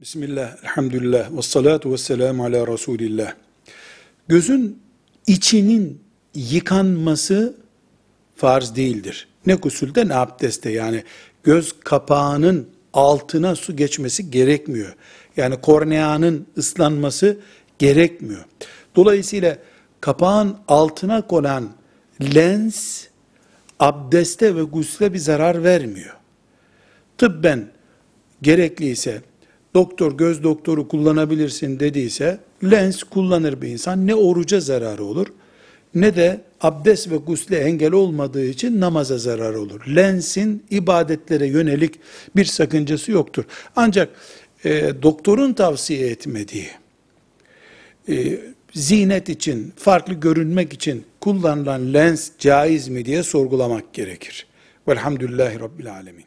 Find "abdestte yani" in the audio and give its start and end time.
10.14-11.04